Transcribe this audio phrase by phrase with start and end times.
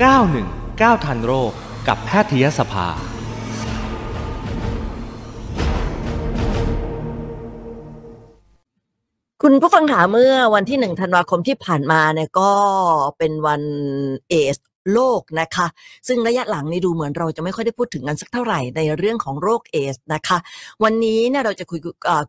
[0.00, 1.52] 919 ทันโรค
[1.88, 2.86] กับแพทยสภา
[9.42, 12.50] คุณผู้ฟังถามเมื่อวันที่หนึ่งธันวาคมที่ผ่านมาเนี่ยก็
[13.18, 13.62] เป็นวัน
[14.28, 14.56] เอส
[14.92, 15.66] โลกนะคะ
[16.08, 20.38] ซึ่งระยะหลังนี่ดูเหมือนเราจะไม่ค่อยได้พูดถึงกันสักเท่าไหร่ในเรื่องของโรคเอสนะคะ
[20.84, 21.80] วันนี้เนี่ยเราจะคุย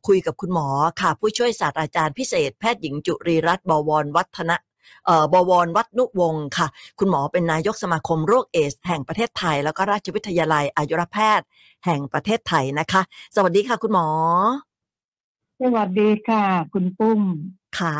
[0.07, 0.67] คุยกับคุณหมอ
[1.01, 4.55] ค่ะ ผู้ช่วยศาสตราจารย์พิเศษแพทย์หญิงจุรีรัตน์บวรวัฒนะ
[5.33, 6.67] บวรวัฒนุวงศ์ค่ะ
[6.99, 11.45] คุณหมอเป็นนายกสมาคมโรคเอดส์ แห่งประเทศไทย แล้วก็ราชวิทยาลัยอายุรแพทย์
[11.85, 13.01] แห่งประเทศไทยนะคะ
[13.35, 14.07] สวัสดีค่ะ คุณหมอ
[15.61, 16.43] สวัสดีค่ะ
[16.73, 17.21] คุณปุ้ม
[17.79, 17.97] ค่ะ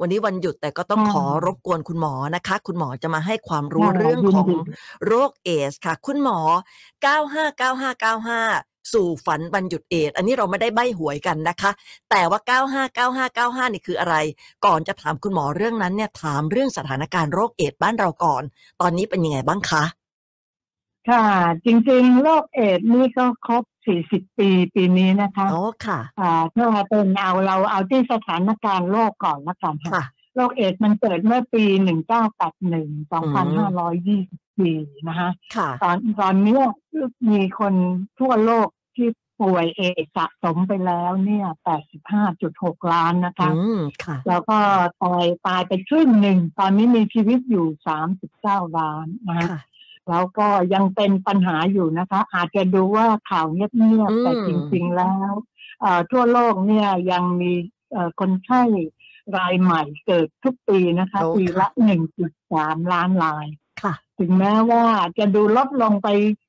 [0.00, 4.72] วันนี้วันหยุดแต่ก็ต้องค่ะขอรบกวนคุณหมอนะคะ คุณหมอจะมาให้ความรู้ค่ะเรื่องของยุติ
[5.06, 6.38] โรคเอดส์ค่ะ คุณหมอ
[7.72, 11.70] 959595 สู่ฝันวันหยุดเอดส์อันนี้เราไม่ได้ใบ้หวยกันนะคะ
[12.10, 12.40] แต่ว่า
[13.66, 14.16] 959595 นี่คืออะไร
[14.66, 18.42] ก่อนจะถามคุณหมอเรื่องนั้นเนี่ยถามเรื่องสถานการณ์โรคเอดส์บ้านเราก่อน
[18.80, 19.84] ตอนนี้เป็นยังไงบ้างคะ
[21.10, 21.26] ค่ะ
[21.64, 23.64] จริงๆ โรคเอดส์นี่ก็ครบ
[24.00, 31.78] 40 ปีปีนี้นะคะอ๋อค่ะอ่าถ้าเป็นเอาเราเอาที่สถานการณ์โรคก่อนละกันค่ะค่ะโรคเอดส์มันเกิดเมื่อปี 1981
[33.12, 34.51] 2520
[35.08, 36.64] นะคะค่ะตอนตอนเนี้ย
[37.30, 37.74] มีคน
[38.18, 39.08] ทั่วโลกที่
[39.40, 41.46] ป่วยเอดส์สะสมไปแล้วเนี่ย
[42.18, 44.58] 85.6ล้านนะคะอืมค่ะแล้วก็
[45.02, 47.66] ตายตายไปครึ่งหนึ่ง ตอนนี้มีชีวิตอยู่
[48.22, 49.60] 39ล้านนะคะค่ะ
[50.10, 55.32] แล้วก็ยังเป็นปัญหาอยู่นะคะ อาจจะดูว่าข่าวเงียบอืๆมแต่จริง ๆแล้ว
[55.80, 57.52] เอ่อทั่วโลกเนี่ยยังมี
[57.92, 58.62] เอ่อคนไข้
[59.36, 63.46] รายใหม่เกิดทุกปีนะคะโอ้ปีละค่ะ1.3ล้านราย
[63.82, 64.84] ค่ะ ถึงแม้ว่า
[65.18, 66.08] จะดูลดลงไป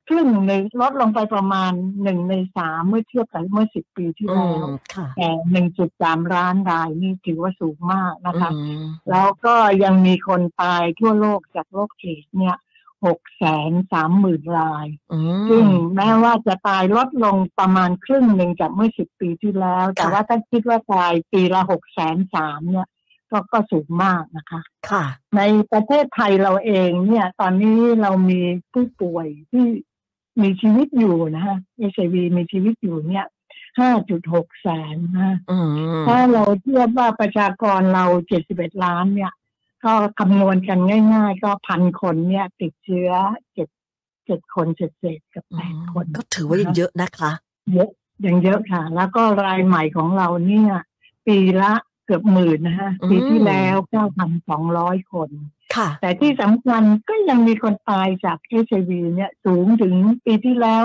[0.09, 1.71] ครึ่งหนึ่งลดลงไปประมาณ
[2.03, 12.57] หนึ่งในสามเมื่อเทียบกับเมื่อสิบปีที่อืแล้วมค่ะแต่หนึ่งจุดสามล้านรายนี่ถือว่าสูงมากนะคะอืมแล้วก็ยังมีคนตายทั่วโลกจากโรคเอดส์เนี่ย
[13.05, 15.65] หกแสนสามหมื่นรายอืมซึ่ง
[15.95, 22.87] แม้ว่าจะตายลดลงประมาณครึ่งหนึ่งจากเมื่อสิบปีที่แล้ว แต่ค่ะว่าถ้าคิดว่าตายปีละหกแสนสามเนี่ย
[23.33, 25.03] ก็ก็สูงมากนะคะ ค่ะ
[25.37, 28.41] ในประเทศไทยเราเองเนี่ย ตอนนี้เรามี
[28.73, 29.65] ผู้ป่วยที่
[30.41, 33.25] มีชีวิตอยู่นะฮะเอชวีมีชีวิตอยู่เนี่ย
[33.79, 35.57] ห้าจุดหกแสนนะอื
[36.01, 38.05] มถ้าเราเทียบว่าประชากรเรา
[38.45, 39.33] 71ล้านเนี่ย
[39.85, 40.79] ก็คำนวณกัน
[41.13, 43.11] ง่าย ๆ ก็พันคนเนี่ย ติดเชื้อ
[43.53, 43.67] เจ็ด
[44.25, 47.31] เจ็ดคนเศษๆกับแปดคน ก็ถือว่ายังเยอะนะคะ
[47.73, 47.89] เยอะ
[48.25, 50.73] ยังเยอะค่ะ แล้วก็รายใหม่ของเราเนี่ย
[51.27, 53.75] ปีละเกือบหมื่นนะฮะอืมปีที่แล้ว
[54.43, 55.29] 9,200คน
[55.75, 59.93] ค่ะ แต่ที่สำคัญก็ยังมีคนตายจากเอชวีเนี่ยสูงถึง
[60.25, 60.83] ปีที่แล้ว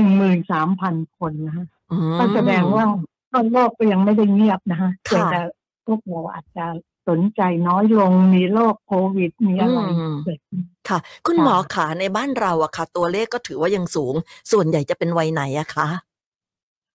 [0.00, 2.84] 13,000คนนะฮะอืมก็แสดงว่า
[3.32, 5.40] ก็โลกก็ยังไม่ได้เงียบนะฮะค่ะเพียงแต่
[5.86, 6.66] พวกเราอาจจะ
[7.08, 14.14] สนใจน้อยลงมีโรคโควิดมีอะไรอืมเกิดขึ้นค่ะ คุณค่ะหมอขาในบ้านเราอะค่ะ ตัวเลขก็ถือว่ายังสูง
[14.52, 15.86] ส่วนใหญ่จะเป็นวัยไหนอะคะ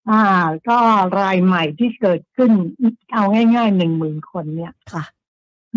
[0.10, 0.24] อ่า
[0.70, 0.80] ก็
[1.20, 2.52] รายใหม่ที่เกิดขึ้น
[3.14, 5.04] เอาง่ายๆหนึ่งหมื่นคนเนี่ยค่ะ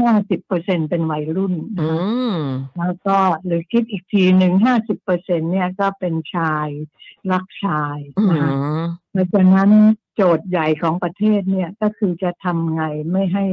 [0.01, 1.99] ห้าสิบเปอร์เซ็นเป็นวัยรุ่นนะอืคะ
[2.35, 2.39] ม
[2.79, 6.69] แล้วก็หรือคิดอีกทีหนึ่งห้าสิบเปอร์เซ็นเนี่ยก็เป็นชาย
[7.33, 8.51] รักชายอืนะคะ
[8.83, 9.71] มเพราะฉะนั้น
[10.15, 13.45] โจทย์ใหญ่ของประเทศเนี่ยก็คือจะทำไงไม่ให้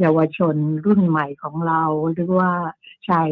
[0.00, 0.56] เยาวชน
[0.86, 2.50] รุ่นใหม่ของเรา หรือว่า
[3.08, 3.28] ชาย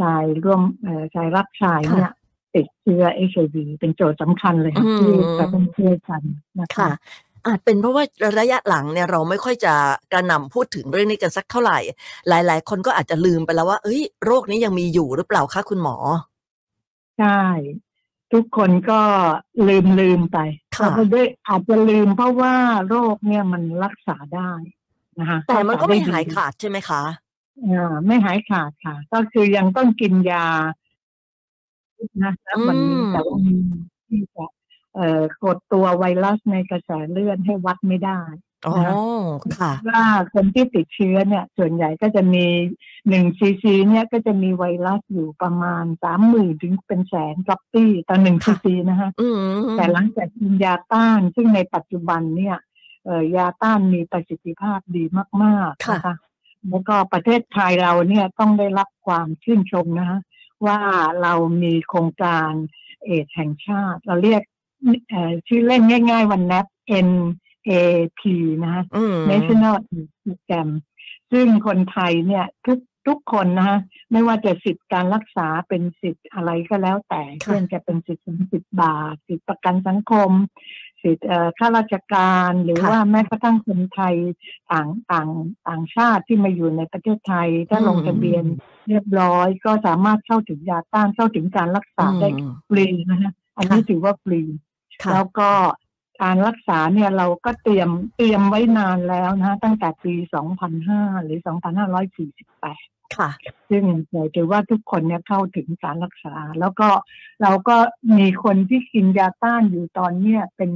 [0.00, 2.10] ชายร่วมเอ่อชายรักชายเนี่ย
[2.54, 6.22] ติดเชื้อเอชวีเป็นโจทย์สำคัญเลยค่ะอืมที่จะต้องช่วยกัน
[6.60, 6.90] นะคะค่ะ
[7.46, 8.04] อาจเป็นเพราะว่า
[8.38, 9.74] ระยะหลังเนี่ยเราไม่ค่อยจะ
[10.12, 11.78] กระหน่ำพูดถึงเรื่องนี้กันสักเท่าไหร่
[12.28, 15.96] หลาย ๆ คนก็อาจจะลืมไปแล้วว่า เอ้ย โรคนี้ยังมีอยู่หรือเปล่าคะคุณหมอ
[17.18, 17.40] ใช่
[18.32, 19.00] ทุกคนก็
[19.68, 20.38] ลืมลืมไป
[20.76, 22.54] ค่ะเพราะด้วยอาจจะลืมเพราะว่า
[22.88, 24.52] โรคเนี่ยมันรักษาได้
[25.20, 27.02] นะคะแต่มันก็ไม่รัษหายด้ดีขาดใช่ไหมคะ
[27.66, 30.46] อ่าไม่หายขาดค่ะ ก็คือยังต้องกินยา
[32.24, 33.56] นะณวันนี้อืมแต่ว่ามัน
[34.08, 34.46] ที่จะ
[34.94, 38.20] เอ่อกดตัวไวรัสในกระแสเลือดให้วัดไม่ได้
[38.66, 38.74] อ๋อ
[39.58, 42.44] ค่ะว่าคนที่ติดเชื้อเนี่ย ส่วนใหญ่ก็จะมี
[43.08, 49.38] หนึ่งซีซีเนี่ยก็จะมีไวรัสอยู่ประมาณสามหมื่นถึงเป็นแสนก๊อปปี้ต่อหนึ่งซีค่ะซีนะคะอืม
[49.76, 52.56] แต่หลังจากกินยาต้าน ซึ่งในปัจจุบันเนี่ย
[53.04, 55.04] เอ่อยาต้านมีประสิทธิภาพดี
[55.42, 56.14] มากๆค่ะนะคะ
[56.68, 60.18] แล้วก็ประเทศไทยเราเนี่ยต้องได้รับความชื่นชมนะคะ
[60.66, 60.80] ว่า
[61.22, 62.50] เรามีโครงการ
[63.04, 64.42] เอดส์แห่งชาติ เราเรียก
[65.08, 66.66] เอ่อชื่อเล่นง่าย ๆ วัน NAP
[67.06, 68.22] NAP
[68.62, 70.68] นะคะอืม National AIDS Program
[71.32, 73.78] ซึ่งคนไทยเนี่ยทุก ทุกคนนะฮะ
[74.12, 80.30] ไม่ว่าจะสิทธิการรักษาเป็นสิทธิ์อะไรก็แล้วแต่ค่ะเช่นจะเป็นสิทธิ์สิบบาทสิทธิประกันสังคม
[81.02, 84.16] สิทธิ์เอ่อข้าราชการหรือค่ะว่าแม้กระทั่งคนไทย
[84.72, 85.28] ต่างต่าง
[85.68, 88.44] ต่างชาติที่มาอยู่ในประเทศไทย ถ้าอืมลงทะเบียน
[88.88, 94.40] เรียบร้อยก็สามารถเข้าถึงยาต้านเข้าถึงการรักษาได้อืมฟรีนะฮะอันนี้ค่ะถือว่าฟรี
[95.02, 95.50] ค่ะแล้วก็
[96.22, 100.14] การรักษาเนี่ยเราก็เตรียมเตรียมไว้นานแล้วนะฮะตั้งแต่ปี
[100.70, 103.30] 2005 หรือ 2548 ค่ะ
[103.70, 103.84] ซึ่ง
[104.34, 106.88] ถือว่าทุกคนเนี่ยเข้าถึงการรักษา แล้วก็
[107.42, 107.76] เราก็
[108.18, 110.70] มีคนที่กินยาต้านอยู่ตอนเนี้ยเป็น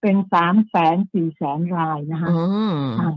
[0.00, 2.42] เป็นสามแสนสี่แสนรายนะคะอื
[2.74, 3.10] มค่ะค่ะ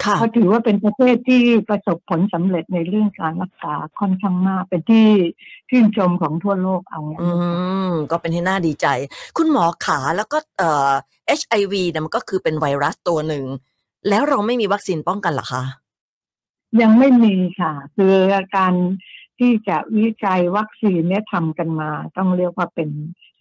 [0.00, 5.06] เขาถือว่าเป็นประเทศที่ประสบผลสำเร็จในเรื่องการรักษาค่อนข้างมากเป็นที่
[5.70, 7.28] ชื่นชมของทั่วโลกเอาไงอื
[7.88, 8.86] มก็เป็นที่น่าดีใจ
[9.36, 10.90] คุณหมอขาแล้วก็เอ่อ
[11.40, 13.44] HIV เนี่ยมันก็คือเป็นไวรัสตัวหนึ่ง
[14.08, 15.62] แล้วเราไม่มีวัคซีนป้องกันเหรอคะ
[16.80, 18.14] ยังไม่มีค่ะ คือ
[18.56, 18.74] การ
[19.38, 22.88] ที่จะวิจัยวัคซีนเนี่ยทำกันมา ต้องเรียกว่าเป็น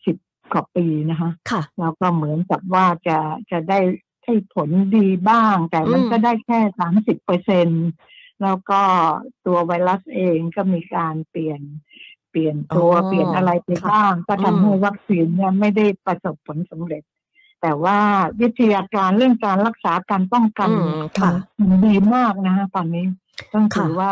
[0.06, 0.18] สิบ
[0.54, 3.18] กว่าปีนะคะค่ะแล้วก็เหมือนกับว่าจะ
[3.52, 3.80] จะได้
[4.26, 7.68] ให้ผลดีบ้าง แต่มันอืมก็ได้แค่สามสิบเปอร์เซ็น
[8.44, 8.82] แล้วก็
[9.46, 11.62] ตัวไวรัสเองก็มีการเปลี่ยน
[12.32, 17.04] เปลี่ยนตัวอ๋อเปลี่ยนอะไรไปค่ะบ้าง ก็อืทำมให้วัคซีนเนี่ยไม่ได้ประสบผลสำเร็จ
[17.62, 17.98] แต่ว่า
[18.42, 23.06] วิทยาการเรื่องการรักษาการป้องกันอืมค่ะมันดีมากนะฮะตอนนี้
[23.54, 24.12] ต้องถือค่ะว่า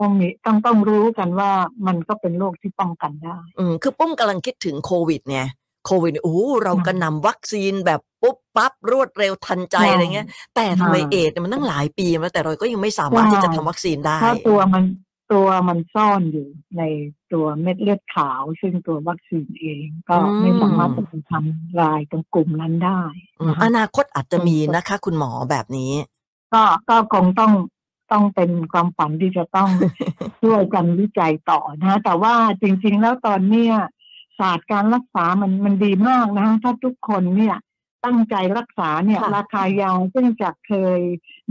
[0.00, 1.50] ต้องมีต้องต้องรู้กันว่า
[1.86, 5.46] มันก็เป็นโรคที่ป้องกันได้ อืมคือปุ้มกำลังคิดถึงโควิดเนี่ย
[5.86, 14.84] โควิดเนี่ยโอ้โหเราค่ะกระหนำวัคซีนแบบ ปุ๊บปั๊บรวดเร็วทันใจค่ะอะไรเงี้ย แต่ทำไมค่ะเอดส์เนี่ยมันตั้งหลายปีมาแต่เราก็ยังไม่สามารถใช่ที่จะทำวัคซีนได้เพราะตัวมัน
[15.32, 16.48] ตัวมันซ่อนอยู่
[16.78, 16.82] ใน
[17.32, 23.00] ตัวเม็ดเลือดขาว ซึ่งตัววัคซีนเองก็อืมไม่สามารถจะไปทำลายตรงกลุ่มนั้นได้
[23.40, 25.92] อืมนะคะอนาคตอาจจะมีนะคะ คุณหมอแบบนี้
[26.52, 27.52] ก็ก็คงต้อง
[28.12, 29.68] ต้องเป็นความฝันที่จะต้อง
[30.42, 33.74] ช่วยกันวิจัยต่อนะ แต่ว่าจริง ๆ แล้วตอนเนี้ย
[34.38, 37.56] ศาสตร์การรักษามันมันดีมากนะ ถ้าทุกคนเนี่ย
[38.04, 41.00] ตั้งใจรักษาเนี่ยค่ะราคายาซึ่งจากเคย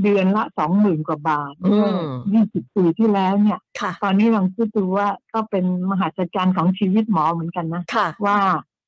[0.04, 1.98] เดือนละสองหมื่นกว่าบาทเมื่อม
[2.34, 8.40] ยี่สิบปีที่แล้วเนี่ยค่ะตอนนี้ลองคิดดูว่าก็เป็นมหัศจรรย์ของชีวิตหมอเหมือนกันนะค่ะว่า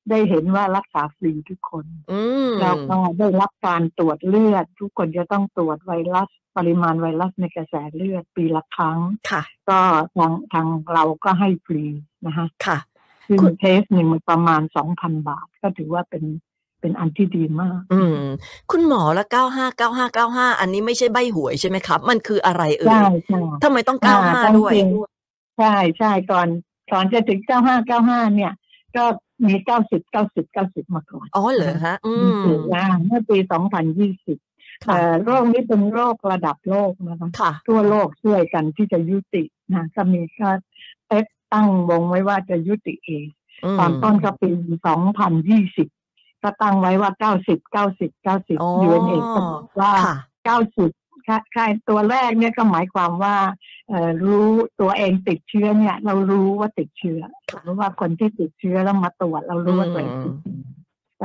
[0.10, 9.00] ได้เห็นว่ารักษาฟรีทุกคนอืมแล้วก็ได้รับการตรวจเลือด ทุกคนจะต้องตรวจไวรัสปริมาณไวรัสในกระแสเลือดปีละครั้ง
[9.32, 9.80] ค่ะก็
[10.18, 11.84] ทางทางเราก็ให้ฟรี
[12.26, 12.78] นะคะค่ะ
[13.28, 16.24] ซึ่งคุณเทสหนึ่งมันประมาณสองพันบาท ก็ถือว่าเป็น
[16.86, 18.24] เป็นอันที่ดีมาก อืม
[18.72, 26.48] คุณหมอละเก้าห้าเก้าห้าเก้าห้าอันนี้ไม่ใช่ใบหวยใช่ไหมครับ มันคืออะไรเอ่ใช่ยใช่ทำไมต้องเก้าห้าอ่ด้วยจริงๆใช่ใช่ก่อน
[26.92, 28.54] ก่อนจะถึงเก้าห้าเก้าห้าเนี่ย
[28.96, 29.04] ก็
[29.48, 34.38] มีเก้าสิบเก้าสิบเก้าสิบมาก่อนอ๋อเหรอฮะ อืมปีหน้าเมื่อปีสองพันยี่สิบ
[34.86, 39.44] ค่ะโรคนี้เป็นโรคระดับโลกนะคะค่ะทั่วโลกช่วยกันที่จะยุติ
[39.74, 40.50] นะก็มีก็
[41.08, 41.20] เต็
[41.54, 43.26] ตั้งวงไว้ว่าจะยุติเอง
[43.78, 44.50] มตอนต้นก็ปี
[45.24, 45.95] 2020
[46.46, 50.16] ก็ตั้งไว้ว่า90 90 90อ๋อยูเอ็นเอก็บอกว่าค่ะ
[50.74, 53.36] 90ค่ะค่ะตัวแรกเนี่ยก็หมายความว่า
[53.90, 54.48] เอ่อรู้
[54.82, 57.22] ตัวเองติดเชื้อเนี่ย เรารู้ว่าติดเชื้อ
[57.52, 60.18] ค่ะหรือว่าคนที่ติดเชื้อแล้วมาตรวจเรารู้ว่าตัวเอง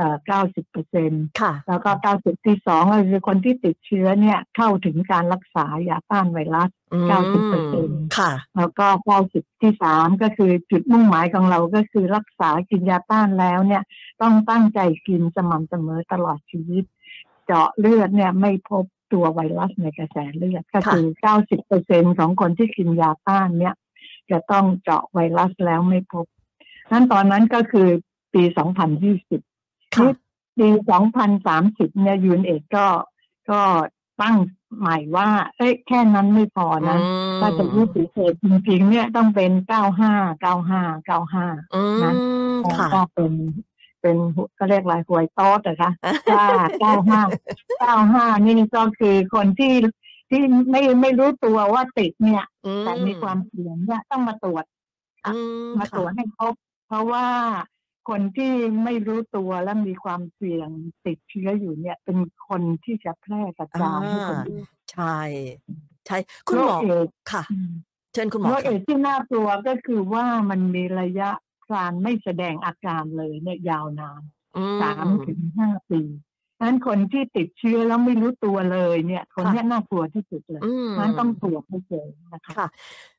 [0.01, 7.07] ติดเอ่อ90เปอร์เซ็นต์ค่ะแล้วก็90ที่สองก็คือคนที่ติดเชื้อเนี่ยเข้าถึงการรักษายาต้านไวรัสอืม
[8.09, 8.87] 90%ค่ะแล้วก็
[9.23, 13.83] 90ที่สามก็คือจุดมุ่งหมายของเราก็คือรักษากินยาต้านแล้วเนี่ย
[14.21, 16.83] ต้องตั้งใจกินสม่ำเสมอตลอดชีวิต
[17.45, 21.05] เจาะเลือดเนี่ยไม่พบตัวไวรัสในกระแสเลือดก็คือ
[21.61, 23.75] 90%ของคนที่กินยาต้านเนี่ย
[24.31, 26.25] จะต้องเจาะไวรัสแล้วไม่พบ
[26.91, 27.89] นั้นตอนนั้นก็คือ
[28.33, 28.43] ปี
[29.17, 29.50] 2020
[29.95, 30.09] ค่ะ
[30.57, 30.67] ปี
[31.35, 32.87] 2030เนี่ยยูนเอกก็
[33.49, 33.61] ก็
[34.21, 34.35] ตั้ง
[34.79, 37.07] ใหม่ว่า เอ้ยแค่นั้นไม่พอนะอื
[37.37, 39.51] มถ้าจะยุติเหตุจริงๆ เนี่ยต้องเป็น
[40.01, 42.13] 95 95 95อืมนะ
[42.77, 43.31] ค่ะก็เป็น
[44.01, 44.17] เป็น
[44.57, 45.91] ก็เรียกอะไรหวยโต๊ดอะคะ
[46.35, 46.47] ว่า
[47.85, 49.73] 95 95นี่ก็คือคนที่
[50.29, 54.65] ที่ไม่ไม่รู้ตัวว่าติดเนี่ยอืมแต่มีความเสี่ยงเนี่ยต้องมาตรวจ
[55.25, 56.53] อืมมาตรวจให้ครบ
[56.87, 57.25] เพราะว่า
[58.09, 58.53] คนที่
[58.83, 60.69] ไม่รู้ตัวและมีความเสี่ยง
[61.05, 62.17] ติดเชื้ออยู่เนี่ย เป็น
[62.47, 65.19] คนที่จะแพร่กระจายให้คนอื่นใช่
[66.07, 66.17] ใช่
[66.47, 67.71] คุณหมอโรคเอดส์ค่ะอืม
[68.13, 71.29] เชิญคุณหมอโรคเอค่ะดส์ที่น่ากลัวก็คือว่ามันมีระยะ
[71.71, 74.21] การไม่แสดงอาการเลยเนี่ยยาวนาน
[74.57, 76.01] อืมสามถึงห้าปี
[76.61, 82.67] นั้นคนที่ติดเชื้อแล้วไม่รู้ตัวเลยเนี่ย คนเนี้ยน่ากลัวที่สุดเลยอืมนั้นต้องตรวจให้เจอนะคะค่ะ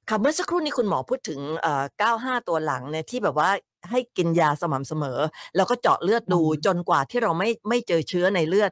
[0.08, 1.84] ค่ะเมื่อสักครู่นี้คุณหมอพูดถึงเอ่อ
[2.16, 3.50] 95 ตัวหลังเนี่ยที่แบบว่า
[3.90, 5.18] ให้กินยาสม่ำเสมอ
[5.56, 8.70] แล้วก็เจาะเลือดดูอืมจนกว่าที่เราไม่ไม่เจอเชื้อในเลือด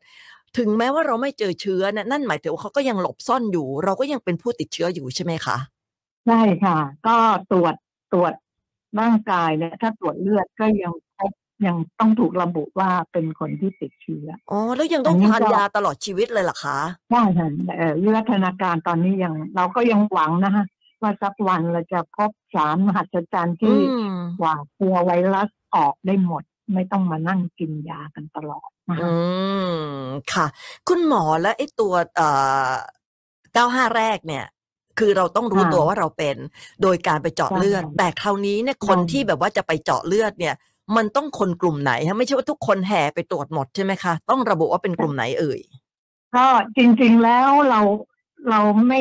[0.59, 5.57] ถึงแม้ว่าเราไม่เจอเชื้อเนี่ยนั่นหมายถึงว่าเขาก็ยังหลบซ่อนอยู่ เราก็ยังเป็นผู้ติดเชื้ออยู่ใช่ไหมคะ
[6.27, 7.17] ใช่ค่ะ ก็
[7.50, 7.75] ตรวจ
[8.12, 8.33] ตรวจ
[9.00, 11.10] ร่างกายเนี่ยถ้าตรวจเลือดก็ยังพบ
[11.67, 16.79] ยังต้องถูกระบุว่าเป็นคนที่ติดเชื้ออ๋อแล้วยังต้องอันนี้ทานก็ยาตลอดชีวิตเลยเหรอคะ
[17.11, 20.64] ใช่ค่ะเอ่อวิวัฒนาการตอนนี้ยังเราก็ยังหวังนะฮะ
[21.02, 23.79] ว่าสักวันเราจะพบสารมหัศจรรย์อืที่
[24.14, 26.43] มกว่าตัวไวรัสออกได้หมด
[26.75, 29.12] ไม่ต้องมานั่งกินยากันตลอดนะคะอื
[29.73, 30.02] ม
[30.33, 30.47] ค่ะ
[30.88, 32.29] คุณหมอและไอ้ตัวเอ่
[32.69, 32.71] อ
[33.90, 34.45] 95แรกเนี่ย
[34.99, 36.37] คือเราต้องรู้ค่ะตัวว่าเราเป็น
[36.83, 40.55] โดยการไปเจาะใช่เลือด แต่คราวนี้เนี่ยคนใช่ที่แบบว่าจะไปเจาะเลือดเนี่ย
[40.97, 45.61] มันต้องคนกลุ่มไหนฮะไม่ใช่ว่าทุกคนแห่ไปตรวจหมดใช่ไหมคะ ต้องระบุว่าเป็นกลุ่มไหนเอ่ย
[46.37, 47.81] ก็จริงๆแล้วเรา
[48.51, 49.01] เราไม่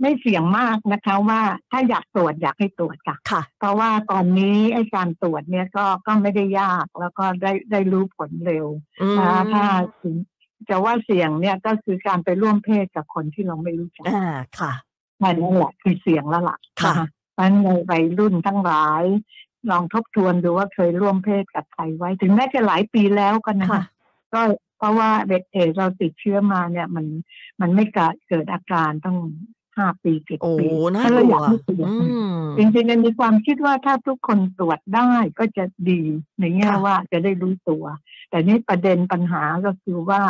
[0.00, 8.66] ไม่เสี่ยงมากนะคะว่าถ้าอยากตรวจอยากให้ตรวจค่ะค่ะเพราะว่าตอนนี้ไอ้การตรวจเนี่ยก็ก็ไม่ได้ยากแล้วก็ได้ได้รู้ผลเร็ว
[9.02, 9.64] อืมถ้าถ้า
[10.02, 10.14] ถึง
[10.68, 14.26] จะว่าเสี่ยงเนี่ยก็คือการไปร่วมเพศกับคนที่เราไม่รู้จักอ่า
[14.58, 14.72] ค่ะ
[15.22, 17.00] นั่นแหละคือเสี่ยงแล้วล่ะค่ะน
[17.34, 19.04] เพราะฉะนั้นในวัยรุ่นทั้งหลาย
[19.70, 23.84] ลองทบทวนดูว่าเคยร่วมเพศกับใครไว้ ถึงแม้จะหลายปีแล้วก็นะค่ะคะ
[24.34, 24.40] ก็
[24.78, 27.06] เพราะว่าเด็กเอดส์เราติดเชื้อมาเนี่ย มัน
[27.60, 29.18] มันไม่เกิดเกิดอาการต้อง
[29.76, 36.00] ห้าปีเจ็ดโอ้ปีน่าถ้ากเราลัอยวากให้ตรวจอืมจริงๆมันมีความคิดว่าถ้าทุกคนตรวจได้ก็จะดี
[36.40, 37.84] ในแง่ค่ะว่าจะได้รู้ตัว
[38.30, 40.20] แต่นี่ประเด็นปัญหาก็คือว่า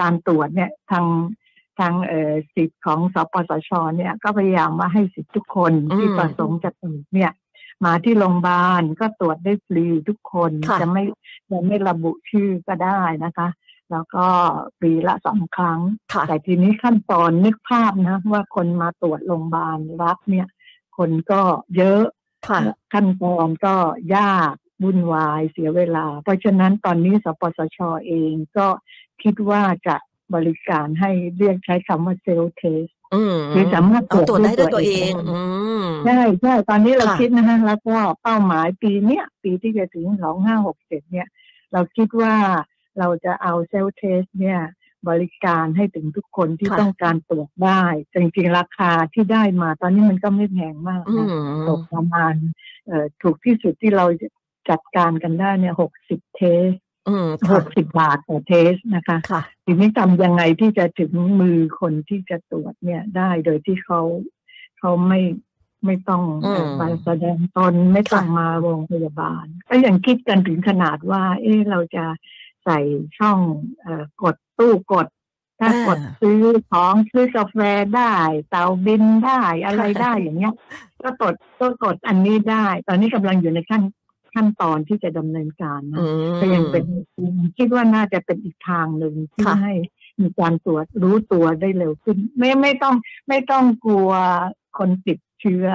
[0.00, 1.06] การตรวจเนี่ยทาง
[1.78, 7.32] ทางเอ่อสิทธิ์ของสปสชเนี่ย ก็พยายามว่าให้สิทธิ์ทุกคนอืมที่ประสงค์จะตรวจเนี่ย
[7.84, 11.04] มาที่โรงพยาบาลก็ตรวจได้ฟรีทุกคนค่ะจะไม่
[11.50, 13.48] จะไม่ระบุชื่อก็ได้นะคะ
[13.90, 14.26] แล้วก็
[14.80, 15.80] ปีละสองครั้ง
[16.12, 20.46] ค่ะ แต่ทีนี้ขั้นตอนนึกภาพนะว่าคนมาตรวจโรงพยาบาลรัฐเนี่ย
[20.96, 21.40] คนก็
[21.76, 22.04] เยอะ
[22.48, 22.60] ค่ะ
[22.92, 23.74] ขั้นตอนก็
[24.16, 28.66] ยากวุ่นวายเสียเวลา เพราะฉะนั้นตอนนี้สปสชเองก็
[29.22, 29.96] คิดว่าจะ
[30.34, 32.95] บริการให้เรียกใช้คำว่า self-test อืม
[33.52, 35.40] คือสามารถเอาตรวจได้ด้วยตัตัววเอเองงอื
[35.84, 41.28] มใช่ใช่ตอนนี้เราค่ะคิดนะฮะแล้วก็เป้าหมายปีเนี้ยปีที่จะถึงสองห้าหกเจ็ดเนี่ย
[41.72, 42.34] เราคิดว่า
[42.98, 44.60] เราจะเอา self-test เนี่ย
[45.08, 47.82] บริการให้ถึงทุกคนที่ค่ะต้องการตรวจได้
[48.14, 51.26] จริงๆ ราคาที่ได้มาตอนนี้มันก็ไม่แพงมากอืนะ
[51.60, 52.34] มตกประมาณ
[52.86, 54.06] เอ่อถูกที่สุดที่เรา
[54.70, 56.85] จัดการกันได้เนี่ยหกสิบเทสอืม
[57.50, 64.00] หค่ะกสิบบาทต่อเทสนะคะค่ะทีนี้ทำยังไงที่จะถึงมือคนที่จะตรวจเนี่ยได้โดยที่เขา
[64.78, 65.20] เขาไม่
[65.84, 72.04] ไม่ต้องอืมเอ่อมาแสดงตนไม่ต้องค่ะมาโรงพยาบาล ก็ยังคิดกันถึงขนาดว่า เอ๊ะเราจะ
[72.64, 72.78] ใส่
[73.18, 73.38] ช่อง
[73.80, 75.06] เออกดตู้กด
[75.60, 77.56] ถ้ากดซื้อของซื้อกาแฟ
[77.96, 78.14] ได้
[78.50, 80.54] เตาบินได้อะไรได้อย่างเงี้ย
[81.02, 83.82] ก็กดก็กดอันนี้ได้ ตอนนี้กำลังอยู่ในขั้น
[84.36, 86.84] ขั้นตอนที่จะดำเนินการนะอืมก็ยังเป็น
[87.58, 89.74] คิดว่าน่าจะเป็นอีกทางหนึ่งที่ค่ะให้
[90.20, 92.94] มีการตรวจรู้ตัวได้เร็วขึ้น ไม่ไม่ต้อง
[93.28, 94.10] ไม่ต้องกลัว
[94.78, 95.66] คนติดเชื้อ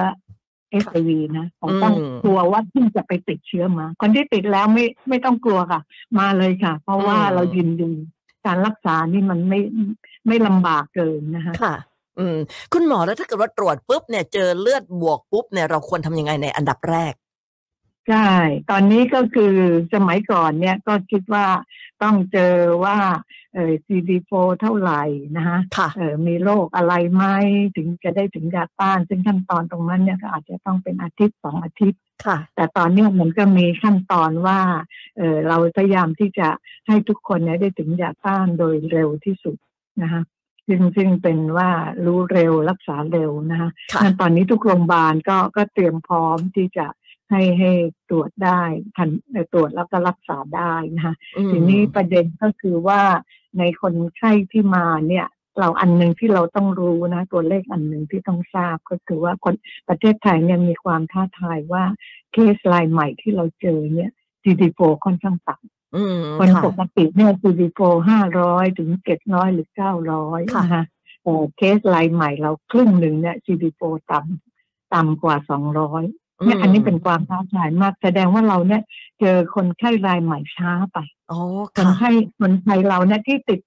[0.70, 5.80] เอชวีนะแต่ต้องกลัวว่าที่จะไปติดเชื้อมา คนที่ติดแล้วไม่ไม่ต้องกลัวค่ะ
[6.18, 7.92] มาเลยค่ะ เพราะว่าเรายินดี
[8.46, 9.60] การรักษานี่มันไม่
[10.26, 11.74] ไม่ลำบากเกินนะคะค่ะ
[12.18, 12.36] อืม
[12.72, 17.12] คุณหมอแล้วถ้าเกิดว่าตรวจปุ๊บเนี่ยเจอเลือดบวกปุ๊บเนี่ยเราควรทำยังไงในอันดับแรก
[18.08, 18.30] ใช่
[18.70, 19.54] ตอนนี้ก็คือ
[19.94, 21.46] สมัยก่อนเนี่ยก็คิดว่า
[22.02, 22.54] ต้องเจอ
[22.84, 22.98] ว่า
[23.54, 24.30] เออ CD4
[24.60, 25.02] เท่าไหร่
[25.36, 27.24] นะฮะค่ะเออมีโรคอะไรไหม
[27.76, 34.60] ถึงจะได้ถึงยาต้าน ซึ่งขั้นตอนตรงนั้นเนี่ยก็อาจจะต้องเป็นอาทิตย์สองอาทิตย์ค่ะ แต่ตอนเนี้ยมันก็มีขั้นตอนว่า
[35.16, 36.48] เออเราพยายามที่จะ
[36.88, 39.56] ให้ทุกคนเนี่ยได้ถึงยาต้านโดยเร็วที่สุด
[40.02, 40.22] นะคะ
[40.68, 41.70] ซึ่งซึ่งเป็นว่า
[42.04, 46.86] รู้เร็วรักษาเร็วนะคะค่ะงั้นตอนนี้ทุกโรงพยาบาลก็ก็เตรียมพร้อมที่จะ
[47.32, 47.72] ให้ให้
[48.10, 48.62] ตรวจได้
[48.96, 53.00] ทันเอ่อตรวจแล้วก็รักษาได้นะคะอืมทีนี้ประเด็นก็คือว่า
[53.58, 55.26] ในคนไข้ที่มาเนี่ย
[55.58, 59.54] เราอันหนึ่งที่เราต้องรู้นะตัวเลขอันหนึ่งที่ต้องทราบก็คือว่าคน
[59.88, 61.84] ประเทศไทยเนี่ยมีความท้าทายว่า
[62.32, 64.10] เคสรายใหม่ที่เราเจอเนี่ย
[64.42, 70.84] CD4 ค่อนข้างต่ำอืมคนค่ะปกติเนี่ย CD4 ห้าร้อยถึงเจ็ดร้อยหรือเก้าร้อยค่ะนะคะ
[71.24, 76.04] แต่เคสรายใหม่เราครึ่งหนึ่งเนี่ย CD4 ต่ำต่ำกว่าสองร้อย
[76.44, 78.82] เนี่ยอันนี้เป็นความท้าทายมาก แสดงว่าเราเนี่ย
[79.20, 80.98] เจอคนไข้รายใหม่ช้าไป
[81.30, 81.40] อ๋อ
[81.76, 83.60] คนค่ะไข้คนไทยเราเนี่ยที่ติด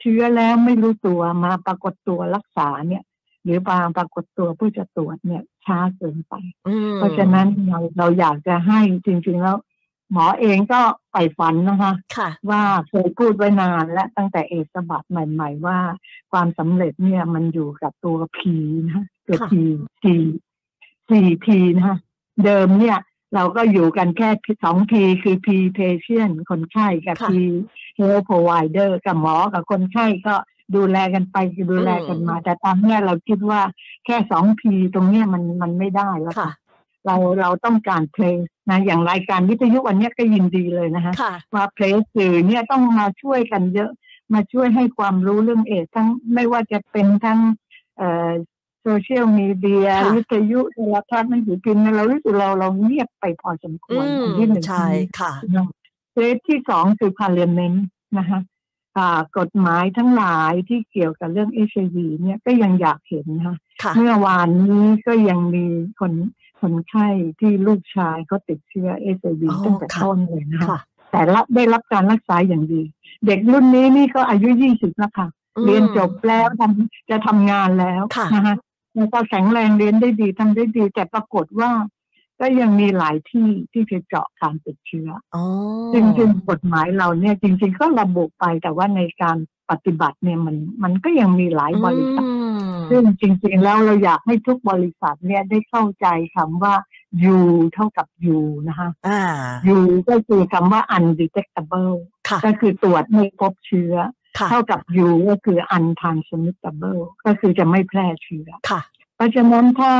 [0.00, 3.02] เชื้อแล้วไม่รู้ตัวมาปรากฏตัวรักษาเนี่ย
[3.44, 6.34] หรือบางปรากฏตัวเพื่อจะตรวจเนี่ย ช้าเกินไป
[6.68, 9.56] อืมเพราะฉะนั้นเราเราอยากจะให้จริง ๆ แล้ว
[10.12, 10.80] หมอเองก็
[11.10, 15.78] ใฝ่ฝันนะคะค่ะว่าเคยพูดไว้นานและตั้งแต่เอกสบัดใหม่ ๆ ว่า
[16.32, 18.54] ความสำเร็จเนี่ยมันอยู่กับตัวพี
[18.90, 19.62] นะตัวค่ะพี
[20.02, 20.14] พี
[21.10, 21.98] สี่พีนะคะ
[22.44, 22.98] เดิมเนี่ย
[23.34, 24.30] เราก็อยู่กันแค่
[24.64, 27.32] สองพีคือ P patient คนไข้กับค่ะ P
[27.98, 30.34] health provider กับหมอกับคนไข้ก็
[30.74, 33.60] ดูแลกันไปคือดูแลกันมา แต่ตอนเนี้ยเราคิดว่า
[34.04, 36.52] แค่สองพีตรงเนี้ยมันมันไม่ได้แล้วค่ะค่ะ
[37.06, 43.90] เราเราต้องการเพลสนะอย่างรายการวิทยุวันเนี้ยก็ยินดีเลยนะคะค่ะว่าเพลสสื่อเนี่ยต้องมาช่วยกันเยอะ
[44.34, 47.40] มาช่วยให้ความรู้เรื่องเอดส์ทั้งไม่ว่าจะเป็นทั้ง
[47.96, 48.30] เอ่อ
[48.84, 54.86] โซเชียลมีเดียค่ะวิทยุโทรทัศน์หนังสือพิมพ์เนี่ยเรารู้สึกเราเราเงียบไปพอสมคอืวรมอันที่หนึ่งใช่
[55.20, 55.32] ค่ะ
[56.12, 57.78] เพลสที่สองคือ Parliament
[58.18, 58.40] นะคะ
[58.96, 65.64] อ่ากฎหมายทั้งหลายที่เกี่ยวกับเรื่องเอชวีเนี่ยก็ยังอยากเห็นนะคะค่ะเมื่อวานนี้ก็ยังมี
[66.00, 66.12] คน
[66.60, 67.08] คนไข้
[67.40, 70.78] ที่ลูกชายเขาติดเชื้อเอชวีอ๋อตั้งแต่ค่ะต้นเลยนะคะค่ะ
[71.12, 72.82] แต่รับได้รับการรักษาอย่างดี
[73.26, 78.56] เด็กรุ่นนี้นี่ก็อายุยี่สิบแล้วค่ะอืมเรียนจบแล้วทำจะทำงานแล้วค่ะนะคะ
[78.96, 81.70] แล้วก็แข็งแรงเรียนได้ดีทำได้ดี แต่ปรากฏว่า
[82.40, 85.44] ก็ยังมีหลายที่ที่จะเจาะการติดเชื้ออ๋อ
[85.92, 89.36] ซึ่งซึ่งกฎหมายเราเนี่ย จริง ๆ ก็ระบุไปแต่ว่าในการ
[89.70, 92.30] ปฏิบัติเนี่ยมันมันก็ยังมีหลายบริษัทอื
[92.64, 96.74] มซึ่งจริง ๆ แล้วเราอยากให้ทุกบริษัทเนี่ยได้เข้าใจคำว่า
[97.36, 97.38] U
[97.74, 99.20] เท่ากับ U นะคะอ่า
[99.76, 101.94] U ก็คือคำว่า undetectable
[102.28, 104.10] ค่ะก็คือตรวจไม่พบเชื้อค่ะ
[104.50, 108.80] เท่ากับ U ก็คือ untransmittable ก็คือจะไม่แพร่เชื้อค่ะ
[109.16, 109.94] เพราะฉะนั้นถ้า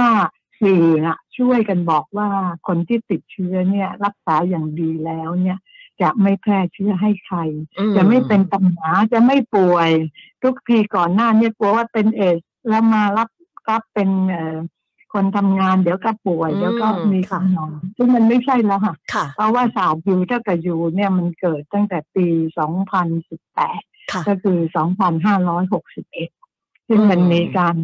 [0.60, 2.28] สื่อน่ะช่วยกันบอกว่า
[2.66, 5.58] คนที่ติดเชื้อเนี่ย รักษาอย่างดีแล้วเนี่ย
[6.02, 7.38] จะไม่แพร่เชื้อให้ใคร
[7.78, 9.90] อืจะไม่เป็นปัญหาจะไม่ป่วย
[10.42, 13.28] ทุกทีก่อนหน้าเนี่ยกลัวว่าเป็นเอดส์แล้วมารับ
[13.68, 14.56] รับเป็นเอ่อ
[15.12, 22.26] คนทำงานเดี๋ยวก็ป่วยเดี๋ยวก็มีปัญหาซึ่งมันไม่ใช่แล้วค่ะค่ะเพราะว่าศาสตร์ยูเท่ากับยูเนี่ยมันเกิดตั้งแต่ปี
[22.94, 23.70] 2018ค่ะ
[24.28, 24.58] ก็คือ
[25.72, 27.76] 2561 ซึ่งมันอืมมีการ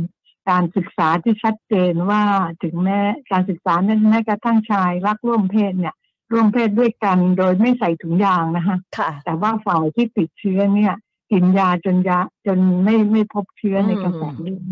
[0.51, 2.23] การศึกษาที่ชัดเจนว่า
[2.63, 2.99] ถึงแม้
[3.33, 5.95] การศึกษานั้นแม้กระทั่งชายรักร่วมเพศเนี่ย
[6.33, 10.95] ร่วมเพศด้วยกันโดยไม่ใส่ถุงยางนะคะค่ะแต่ว่าฝ่ายที่ติดเชื้อเนี่ย
[11.31, 14.63] กินยาจนยาจนไม่ไม่พบเชื้อในกระแสเลือด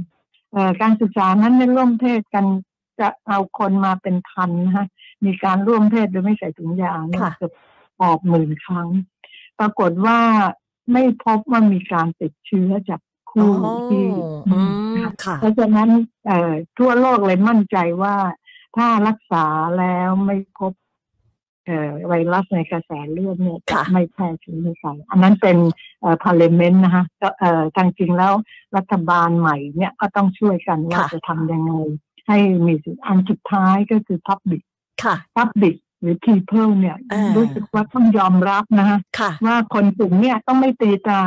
[0.53, 2.47] เอ่อการศึกษานั้นในร่วมเพศกัน
[3.01, 4.87] จะเอาคนมาเป็นพันนะคะ
[5.25, 7.53] มีการร่วมเพศโดยไม่ใส่ถุงยางเนี่ยค่ะเกือบ
[8.03, 8.89] ออกหมื่นครั้ง
[9.59, 10.19] ปรากฏว่า
[10.93, 13.53] ไม่พบว่ามีการติดเชื้อจากคู่
[13.91, 14.07] ที่
[14.49, 14.59] อื
[14.99, 15.91] มค่ะเพราะฉะนั้น
[16.27, 18.17] เอ่อทั่วโลกเลยมั่นใจว่า
[18.77, 19.45] ถ้ารักษา
[19.79, 20.73] แล้วไม่พบ
[21.67, 25.57] เอ่อไวรัสในกระแสเลือดเนี่ยจะค่ะไม่แพร่เชื้อให้ใครอันนั้นเป็น
[26.01, 28.33] เอ่อ parliament นะคะก็เอ่อทางจริงแล้ว
[28.77, 31.73] รัฐบาลใหม่เนี่ยก็ต้องช่วยกันว่าค่ะจะทำยังไง
[32.27, 34.63] ให้มีสุดอันสุดท้ายก็คือ public
[35.03, 41.23] ค่ะ public หรือ people เนี่ยอ่ารู้รู้สึกว่าต้องยอมรับนะคะค่ะว่าคนกลุ่มเนี่ยต้องไม่ตีตรา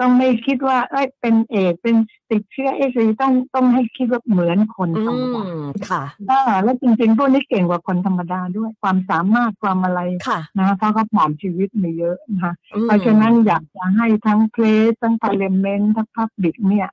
[0.00, 1.96] ต้องไม่คิดว่าเอ้ยเป็นเอดส์เป็น
[2.30, 16.88] ติดเชื้อเอชต้องต้องให้คิดว่าเหมือนคนธรรมดาอืมค่ะอ่าแล้วจริงๆพวกนี้เก่งกว่าคนธรรมดาด้วยความสามารถความอะไรค่ะนะเพราะเขาผ่านชีวิตมาเยอะนะคะอืมเพราะฉะนั้นอยากจะให้ทั้ง press ทั้ง parliament ทั้ง public เนี่ย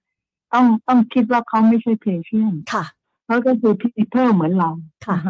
[0.53, 2.86] ต้องต้องคิดว่าเขาไม่ใช่ patient ค่ะ
[3.25, 4.69] เขาก็คือพีเตอร์เหมือนเรา
[5.05, 5.29] ค่ะน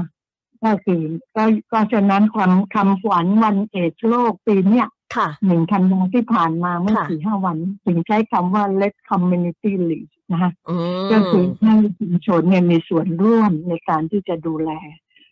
[0.63, 1.03] ก็คือ
[1.35, 14.71] ก็ก็ฉะนั้นความคำขวัญวันเอดส์โลกปีเนี้ยค่ะ หนึ่งธันวาที่ผ่านมาเมื่อค่ะ สี่ห้าวัน ถึงใช้คำว่า let community lead นะคะอืมก็คือให้ชุมชนเนี่ยมีส่วนร่วมในการที่จะดูแล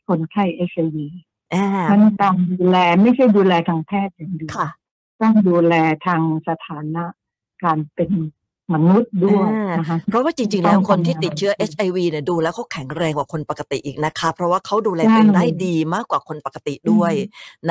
[0.08, 1.08] คนไข้เอชวี
[1.54, 4.70] อ่านั้นการดูแลไม่ใช่ดูแลทางแพทย์อย่างเดียว ค่ะ
[5.22, 5.74] ต้องดูแล
[6.06, 7.06] ทางสถานะ
[7.64, 8.12] การเป็น
[8.76, 17.14] มนุษย์ด้วยอ่านนะคะเพราะว่าจริง ๆ แล้วต้องคนที่ทำงานติดเชื้อ HIV เนี่ยดูแล้วเขาแข็งแรงกว่าคนปกติอีกนะคะ เพราะว่าเขาดูแลใช่ตัวเองได้ดีมากกว่าคนปกติด้วย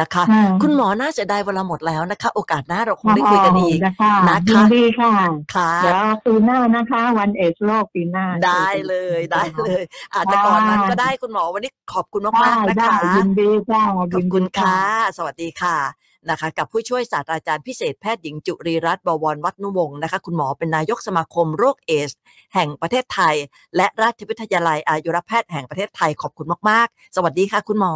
[0.01, 5.13] นะคะค่ะคุณหมอน่าเสียดายเวลาหมดแล้วนะคะ โอกาสหน้าเราคงได้คุยกันอีกนะคะนะคะยินดีค่ะ
[5.55, 9.83] ค่ะเดี๋ยวปีหน้านะคะ วันเอชโลกปีหน้า ได้เลยได้เลย
[10.15, 14.77] อาจจะก่อนนั้นก็ได้คุณหมอวันนี้ขอบคุณได้มากๆนะได้คะยินดีค่ะขอบยินดีคุณค่ะ
[15.17, 22.11] สวัสดีค่ะ นะคะกับผู้ช่วยศาสตราจารย์พิเศษแพทย์หญิงจุรีรัตน์บวรวัฒนุวงศ์นะคะคุณหมอเป็นนายกสมาคมโรคเอส
[22.55, 23.35] แห่งประเทศไทย
[23.77, 27.95] และราชวิทยาลัยอายุรแพทย์แห่งประเทศไทยขอบคุณมาก ๆ สวัสดีค่ะ คุณหมอ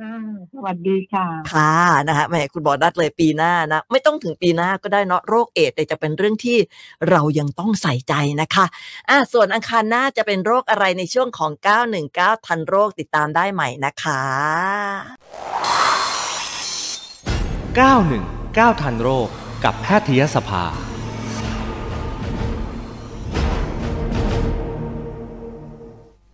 [0.00, 1.74] อ่าสวัสดีค่ะ ค่ะ
[2.08, 6.56] นะคะแหมคุณหมอนัดเลยปีหน้านะ ไม่ต้องถึงปีหน้าก็ได้เนาะโรคเอดส์เนี่ยจะเป็นเรื่องที่
[7.10, 8.64] เรายังต้องใส่ใจนะคะ
[9.08, 11.50] อะส่วนอังคารหน้าจะเป็นโรคอะไรในช่วงของ
[11.98, 14.22] 919 ทันโรคติดตามได้ใหม่นะคะ
[17.80, 19.28] 919 ทันโรค
[19.64, 20.64] กับแพทยสภา